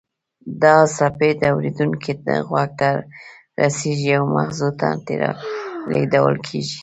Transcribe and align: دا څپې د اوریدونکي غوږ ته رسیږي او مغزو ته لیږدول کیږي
دا 0.61 0.75
څپې 0.95 1.29
د 1.41 1.43
اوریدونکي 1.53 2.13
غوږ 2.47 2.69
ته 2.79 2.89
رسیږي 3.59 4.11
او 4.19 4.25
مغزو 4.35 4.69
ته 4.79 4.87
لیږدول 5.91 6.35
کیږي 6.47 6.79